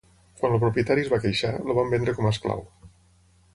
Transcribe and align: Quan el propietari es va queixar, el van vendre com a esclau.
Quan 0.39 0.55
el 0.55 0.61
propietari 0.63 1.03
es 1.05 1.11
va 1.11 1.19
queixar, 1.27 1.53
el 1.59 1.77
van 1.81 1.93
vendre 1.97 2.17
com 2.21 2.29
a 2.29 2.35
esclau. 2.37 2.67